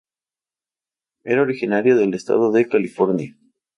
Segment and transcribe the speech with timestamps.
[1.23, 3.37] Era originario del estado de California.